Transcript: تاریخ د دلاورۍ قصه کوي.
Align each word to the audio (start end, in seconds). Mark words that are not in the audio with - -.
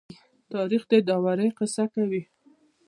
تاریخ 0.53 0.83
د 0.91 0.93
دلاورۍ 1.07 1.49
قصه 1.59 1.83
کوي. 1.93 2.21